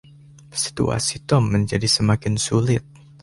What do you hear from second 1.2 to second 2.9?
Tom menjadi semakin sulit.